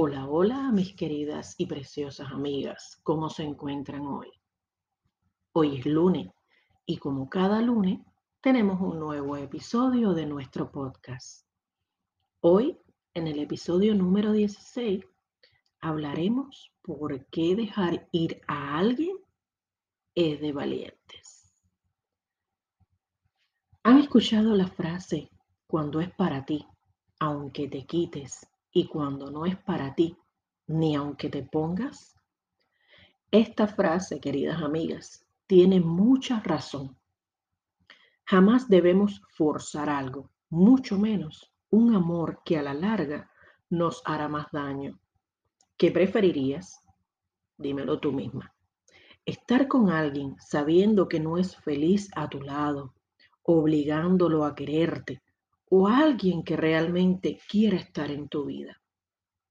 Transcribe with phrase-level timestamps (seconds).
[0.00, 3.00] Hola, hola, mis queridas y preciosas amigas.
[3.02, 4.28] ¿Cómo se encuentran hoy?
[5.50, 6.28] Hoy es lunes
[6.86, 7.98] y como cada lunes
[8.40, 11.44] tenemos un nuevo episodio de nuestro podcast.
[12.42, 12.78] Hoy,
[13.12, 15.04] en el episodio número 16,
[15.80, 19.16] hablaremos por qué dejar ir a alguien
[20.14, 21.52] es de valientes.
[23.82, 25.28] ¿Han escuchado la frase
[25.66, 26.64] cuando es para ti,
[27.18, 30.16] aunque te quites, y cuando no es para ti,
[30.66, 32.14] ni aunque te pongas?
[33.30, 36.96] Esta frase, queridas amigas, tiene mucha razón.
[38.24, 43.30] Jamás debemos forzar algo, mucho menos un amor que a la larga
[43.70, 44.98] nos hará más daño.
[45.76, 46.80] ¿Qué preferirías?
[47.56, 48.54] Dímelo tú misma.
[49.24, 52.94] Estar con alguien sabiendo que no es feliz a tu lado,
[53.42, 55.22] obligándolo a quererte,
[55.70, 58.80] o alguien que realmente quiera estar en tu vida.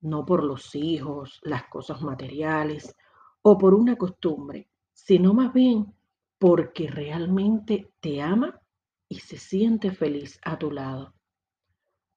[0.00, 2.94] No por los hijos, las cosas materiales
[3.42, 5.94] o por una costumbre, sino más bien
[6.38, 8.60] porque realmente te ama
[9.08, 11.14] y se siente feliz a tu lado.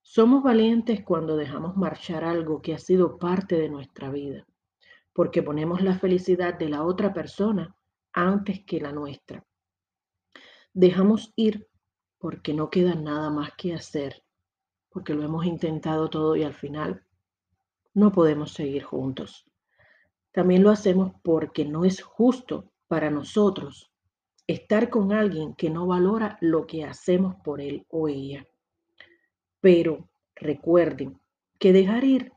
[0.02, 4.48] Somos valientes cuando dejamos marchar algo que ha sido parte de nuestra vida,
[5.14, 7.76] porque ponemos la felicidad de la otra persona
[8.12, 9.46] antes que la nuestra.
[10.74, 11.69] Dejamos ir
[12.20, 14.24] porque no queda nada más que hacer,
[14.90, 17.04] porque lo hemos intentado todo y al final
[17.94, 19.46] no podemos seguir juntos.
[20.32, 23.92] También lo hacemos porque no es justo para nosotros
[24.48, 28.46] estar con alguien que no valora lo que hacemos por él o ella.
[29.62, 31.20] Pero recuerden
[31.58, 32.34] que dejar ir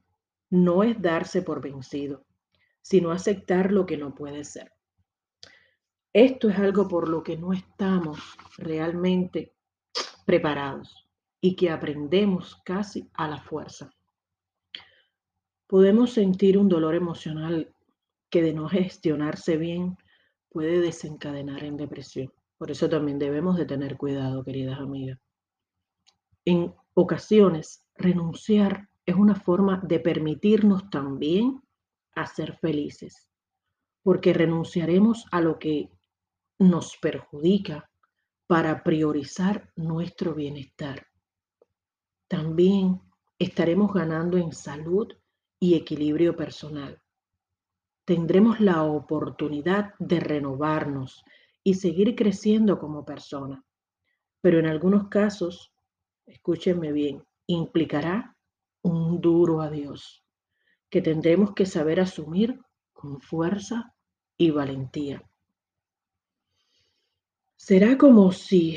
[0.50, 2.24] no es darse por vencido,
[2.82, 4.72] sino aceptar lo que no puede ser.
[6.12, 8.18] Esto es algo por lo que no estamos
[8.58, 9.54] realmente
[10.24, 11.08] preparados
[11.40, 13.90] y que aprendemos casi a la fuerza.
[15.66, 17.74] Podemos sentir un dolor emocional
[18.30, 19.96] que de no gestionarse bien
[20.48, 22.32] puede desencadenar en depresión.
[22.58, 25.18] Por eso también debemos de tener cuidado, queridas amigas.
[26.44, 31.62] En ocasiones, renunciar es una forma de permitirnos también
[32.14, 33.28] a ser felices,
[34.02, 35.90] porque renunciaremos a lo que
[36.58, 37.90] nos perjudica
[38.52, 41.06] para priorizar nuestro bienestar.
[42.28, 43.00] También
[43.38, 45.08] estaremos ganando en salud
[45.58, 47.02] y equilibrio personal
[48.04, 51.24] tendremos la oportunidad de renovarnos
[51.62, 53.64] y seguir creciendo como persona.
[54.40, 55.72] Pero en algunos casos,
[56.26, 58.36] escúchenme bien, implicará
[58.82, 60.24] un duro adiós
[60.90, 62.60] que tendremos que saber asumir
[62.92, 63.94] con fuerza
[64.36, 65.22] y valentía.
[67.64, 68.76] Será como si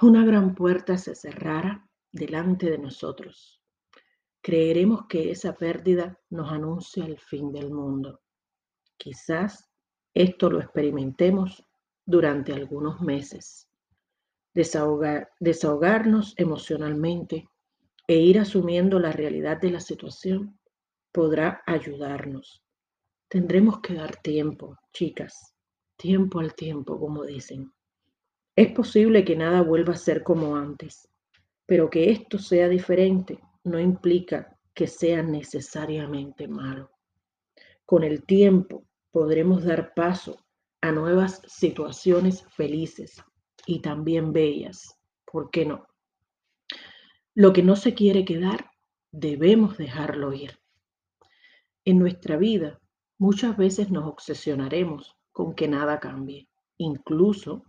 [0.00, 3.60] una gran puerta se cerrara delante de nosotros.
[4.40, 8.20] Creeremos que esa pérdida nos anuncia el fin del mundo.
[8.96, 9.68] Quizás
[10.14, 11.66] esto lo experimentemos
[12.06, 13.68] durante algunos meses.
[14.54, 17.48] desahogarnos emocionalmente
[18.06, 20.56] e ir asumiendo la realidad de la situación
[21.10, 22.62] podrá ayudarnos.
[23.28, 25.52] Tendremos que dar tiempo, chicas,
[25.96, 27.72] tiempo al tiempo, como dicen.
[28.60, 31.08] Es posible que nada vuelva a ser como antes,
[31.64, 36.90] pero que esto sea diferente no implica que sea necesariamente malo.
[37.86, 40.44] Con el tiempo podremos dar paso
[40.82, 43.24] a nuevas situaciones felices
[43.64, 44.94] y también bellas.
[45.24, 45.86] ¿Por qué no?
[47.34, 48.72] Lo que no se quiere quedar,
[49.10, 50.60] debemos dejarlo ir.
[51.86, 52.78] En nuestra vida,
[53.16, 56.46] muchas veces nos obsesionaremos con que nada cambie.
[56.76, 57.64] Incluso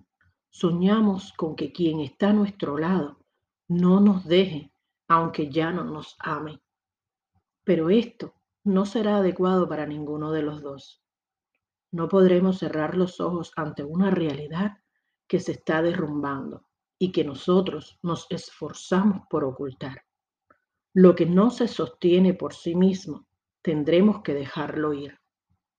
[0.51, 3.17] soñamos con que quien está a nuestro lado
[3.69, 4.71] no nos deje,
[5.07, 6.61] aunque ya no nos ame.
[7.63, 8.35] Pero esto
[8.65, 11.01] no será adecuado para ninguno de los dos.
[11.91, 14.77] No podremos cerrar los ojos ante una realidad
[15.27, 16.65] que se está derrumbando
[16.99, 20.03] y que nosotros nos esforzamos por ocultar.
[20.93, 23.25] Lo que no se sostiene por sí mismo,
[23.61, 25.17] tendremos que dejarlo ir.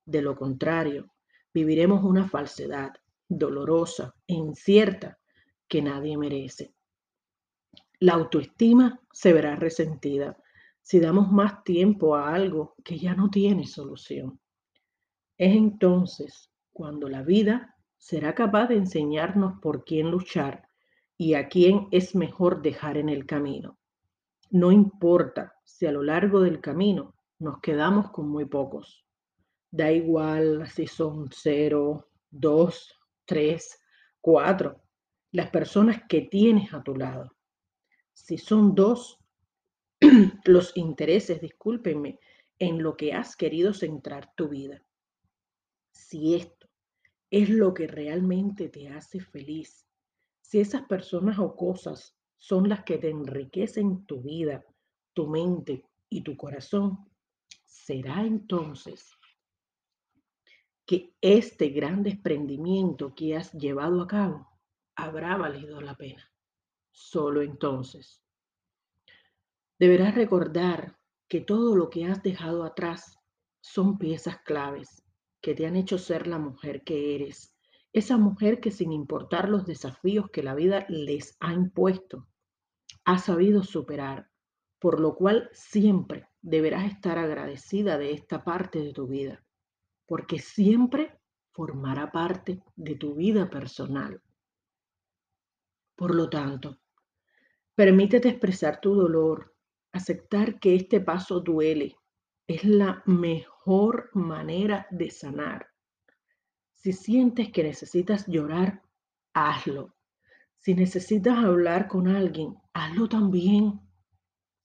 [0.06, 1.12] De lo contrario,
[1.52, 2.93] viviremos una falsedad
[3.38, 5.19] dolorosa e incierta
[5.69, 6.75] que nadie merece.
[8.00, 10.37] La autoestima se verá resentida
[10.82, 14.40] si damos más tiempo a algo que ya no tiene solución.
[15.38, 20.69] Es entonces cuando la vida será capaz de enseñarnos por quién luchar
[21.17, 23.78] y a quién es mejor dejar en el camino.
[24.50, 29.06] No importa si a lo largo del camino nos quedamos con muy pocos.
[29.70, 32.93] Da igual si son cero, dos,
[33.32, 33.81] tres,
[34.20, 34.82] cuatro,
[35.31, 37.34] las personas que tienes a tu lado.
[38.12, 39.19] Si son dos,
[40.44, 42.19] los intereses, discúlpenme,
[42.58, 44.84] en lo que has querido centrar tu vida.
[45.93, 46.69] Si esto
[47.31, 49.87] es lo que realmente te hace feliz,
[50.43, 54.62] si esas personas o cosas son las que te enriquecen tu vida,
[55.14, 56.99] tu mente y tu corazón,
[57.64, 59.17] será entonces
[60.87, 64.49] que este gran desprendimiento que has llevado a cabo
[64.96, 66.31] habrá valido la pena.
[66.90, 68.23] Solo entonces.
[69.79, 70.99] Deberás recordar
[71.29, 73.19] que todo lo que has dejado atrás
[73.61, 75.02] son piezas claves
[75.40, 77.56] que te han hecho ser la mujer que eres.
[77.93, 82.28] Esa mujer que sin importar los desafíos que la vida les ha impuesto,
[83.05, 84.31] ha sabido superar,
[84.78, 89.42] por lo cual siempre deberás estar agradecida de esta parte de tu vida,
[90.12, 91.19] porque siempre
[91.53, 94.20] formará parte de tu vida personal.
[95.97, 96.82] Por lo tanto,
[97.75, 99.56] permítete expresar tu dolor,
[99.91, 101.97] aceptar que este paso duele,
[102.47, 105.69] es la mejor manera de sanar.
[106.75, 108.82] Si sientes que necesitas llorar,
[109.32, 109.97] hazlo.
[110.59, 113.81] Si necesitas hablar con alguien, hazlo también.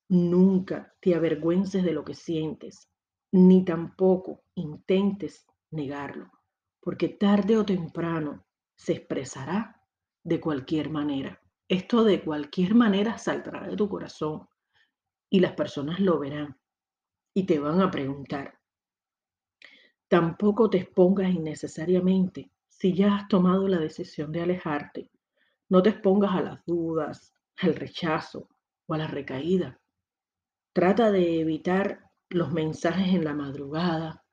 [0.10, 2.90] Nunca te avergüences de lo que sientes,
[3.32, 6.32] ni tampoco intentes negarlo,
[6.80, 8.46] porque tarde o temprano
[8.76, 9.82] se expresará
[10.24, 11.42] de cualquier manera.
[11.68, 14.48] Esto de cualquier manera saldrá de tu corazón
[15.30, 16.58] y las personas lo verán
[17.34, 18.58] y te van a preguntar.
[20.08, 25.12] Tampoco te expongas innecesariamente si ya has tomado la decisión de alejarte.
[25.70, 28.50] No te expongas a las dudas, al rechazo
[28.86, 29.80] o a la recaída.
[30.72, 34.24] Trata de evitar los mensajes en la madrugada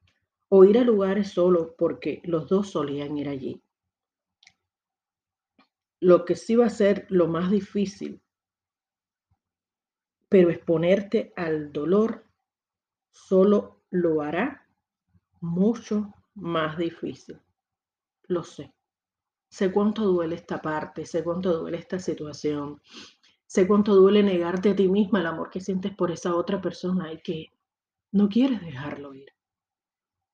[0.49, 3.63] o ir a lugares solo porque los dos solían ir allí.
[6.01, 8.21] Lo que sí va a ser lo más difícil,
[10.29, 12.27] pero exponerte al dolor
[13.11, 14.69] solo lo hará
[15.41, 17.41] mucho más difícil.
[18.25, 18.75] Lo sé.
[19.49, 22.83] Sé cuánto duele esta parte, sé cuánto duele esta situación,
[23.47, 27.13] sé cuánto duele negarte a ti misma el amor que sientes por esa otra persona
[27.13, 27.54] y que
[28.15, 29.31] no quieres dejarlo ir.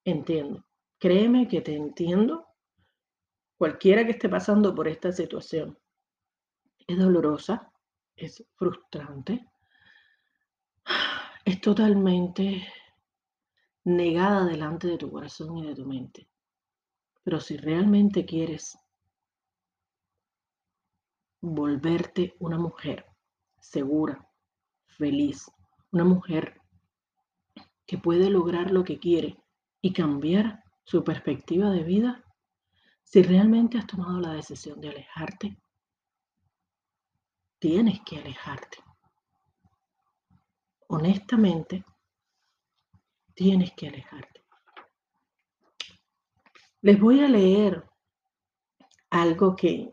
[0.05, 0.65] Entiendo.
[0.99, 2.51] Créeme que te entiendo
[3.61, 5.79] Cualquiera que esté pasando por esta situación
[6.87, 7.71] es dolorosa,
[8.17, 9.47] es frustrante,
[11.45, 12.67] es totalmente
[13.85, 16.27] negada delante de tu corazón y de tu mente.
[17.23, 18.79] Pero si realmente quieres
[21.43, 23.05] volverte una mujer
[23.59, 24.27] segura,
[24.87, 25.53] feliz,
[25.91, 26.60] una mujer
[27.91, 29.37] que puede lograr lo que quiere
[29.83, 32.25] y cambiar su perspectiva de vida,
[33.03, 35.61] si realmente has tomado la decisión de alejarte,
[37.59, 38.79] tienes que alejarte.
[40.87, 41.85] Honestamente,
[43.35, 44.45] tienes que alejarte.
[46.83, 47.85] Les voy a leer
[49.11, 49.91] algo que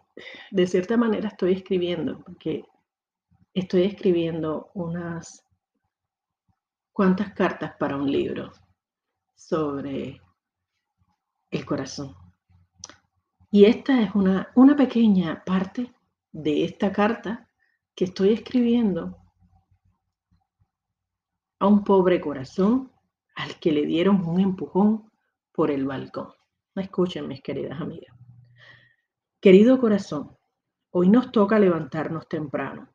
[0.52, 2.64] de cierta manera estoy escribiendo, porque
[3.56, 5.47] estoy escribiendo unas
[6.98, 8.52] cuantas cartas para un libro
[9.36, 10.20] sobre
[11.52, 12.16] el corazón.
[13.52, 15.94] Y esta es una, una pequeña parte
[16.32, 17.48] de esta carta
[17.94, 19.16] que estoy escribiendo
[21.60, 22.92] a un pobre corazón
[23.36, 25.12] al que le dieron un empujón
[25.52, 26.34] por el balcón.
[26.74, 28.16] Escuchen, mis queridas amigas.
[29.40, 30.36] Querido corazón,
[30.90, 32.90] hoy nos toca levantarnos temprano.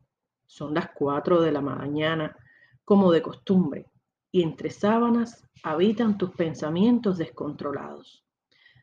[0.44, 2.36] Son las 4 de la mañana,
[2.84, 3.91] como de costumbre,
[4.32, 8.22] y entre sábanas habitan tus pensamientos descontrolados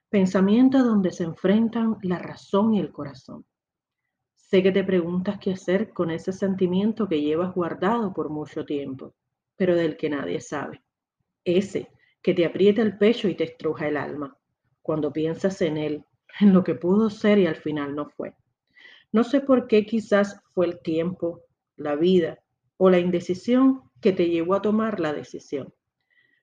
[0.09, 3.45] pensamientos donde se enfrentan la razón y el corazón.
[4.35, 9.13] Sé que te preguntas qué hacer con ese sentimiento que llevas guardado por mucho tiempo,
[9.55, 10.81] pero del que nadie sabe.
[11.43, 11.91] Ese
[12.21, 14.35] que te aprieta el pecho y te estruja el alma,
[14.81, 16.03] cuando piensas en él,
[16.39, 18.33] en lo que pudo ser y al final no fue.
[19.11, 21.41] No sé por qué quizás fue el tiempo,
[21.75, 22.39] la vida
[22.77, 25.73] o la indecisión que te llevó a tomar la decisión.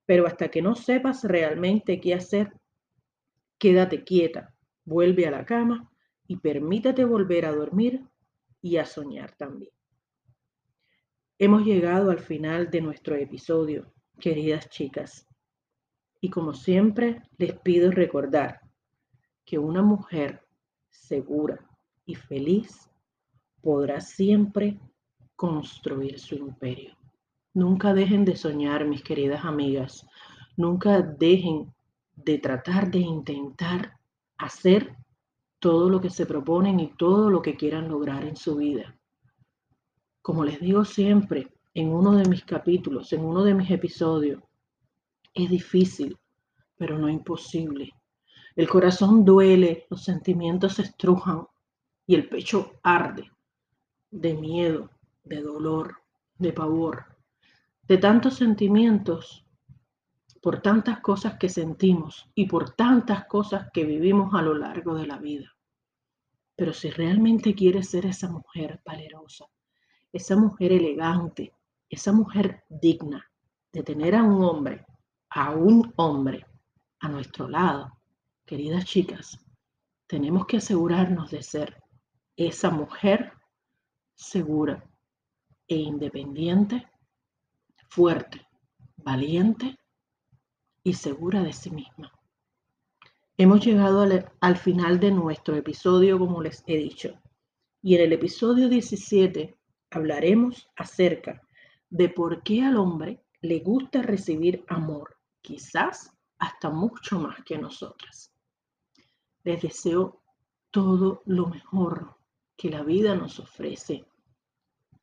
[0.05, 2.53] Pero hasta que no sepas realmente qué hacer,
[3.59, 5.91] Quédate quieta, vuelve a la cama
[6.27, 8.05] y permítete volver a dormir
[8.61, 9.73] y a soñar también.
[11.39, 15.27] Hemos llegado al final de nuestro episodio, queridas chicas.
[16.21, 18.61] Y como siempre, les pido recordar
[19.45, 20.43] que una mujer
[20.91, 21.71] segura
[22.05, 22.91] y feliz
[23.63, 24.79] podrá siempre
[25.35, 26.97] construir su imperio.
[27.57, 30.07] Nunca dejen de soñar, mis queridas amigas.
[30.59, 31.73] Nunca dejen
[32.15, 33.99] de tratar de intentar
[34.37, 34.95] hacer
[35.59, 38.95] todo lo que se proponen y todo lo que quieran lograr en su vida.
[40.21, 44.43] Como les digo siempre en uno de mis capítulos, en uno de mis episodios,
[45.33, 46.15] Es difícil,
[46.77, 47.91] pero no imposible.
[48.55, 51.47] El corazón duele, los sentimientos se estrujan
[52.07, 53.31] y el pecho arde
[54.11, 54.91] de miedo,
[55.25, 55.97] de dolor,
[56.39, 57.16] de pavor,
[57.89, 59.45] de tantos sentimientos,
[60.43, 65.07] por tantas cosas que sentimos y por tantas cosas que vivimos a lo largo de
[65.07, 65.57] la vida.
[66.55, 69.47] Pero si realmente quieres ser esa mujer valerosa,
[70.13, 71.53] esa mujer elegante,
[71.89, 73.31] esa mujer digna
[73.73, 74.87] de tener a un hombre,
[75.31, 76.47] a un hombre
[77.01, 77.93] a nuestro lado,
[78.45, 79.39] queridas chicas,
[80.07, 81.83] tenemos que asegurarnos de ser
[82.37, 83.33] esa mujer
[84.15, 84.89] segura
[85.69, 86.89] e independiente,
[87.89, 88.47] fuerte,
[88.97, 89.79] valiente
[90.83, 92.13] y segura de sí misma.
[93.39, 97.21] Hemos llegado al, al, final de nuestro episodio, como les he dicho.
[97.83, 99.57] Y en el episodio 17
[99.91, 101.43] hablaremos acerca
[101.91, 108.33] de por qué al hombre le gusta recibir amor, quizás hasta mucho más que nosotras.
[109.45, 110.23] Les deseo
[110.71, 112.17] todo lo mejor
[112.57, 114.05] que la vida nos ofrece.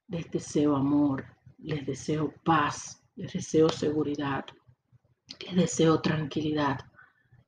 [0.08, 1.26] Les deseo amor,
[1.64, 4.46] les deseo paz, les deseo seguridad,
[5.46, 6.80] les deseo tranquilidad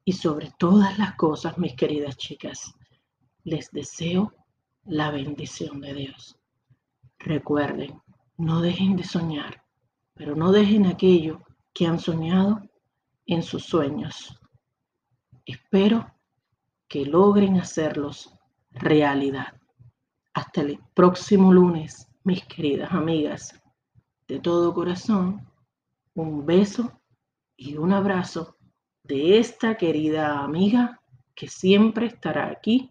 [0.06, 2.74] y sobre todas las cosas, mis queridas chicas,
[3.44, 4.34] les deseo
[4.86, 6.40] la bendición de Dios.
[7.20, 8.02] Recuerden,
[8.38, 9.64] no dejen de soñar,
[10.14, 11.44] pero no dejen aquello
[11.74, 12.62] que han soñado
[13.26, 14.40] en sus sueños.
[15.46, 16.16] Espero
[16.88, 18.32] que logren hacerlos
[18.72, 19.60] realidad.
[20.34, 23.60] Hasta el próximo lunes, mis queridas amigas.
[24.28, 25.48] De todo corazón,
[26.16, 27.02] un beso
[27.56, 28.58] y un abrazo
[29.04, 31.02] de esta querida amiga
[31.36, 32.90] que siempre estará aquí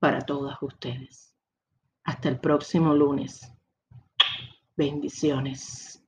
[0.00, 1.36] para todas ustedes.
[2.02, 3.52] Hasta el próximo lunes.
[4.76, 6.02] Bendiciones.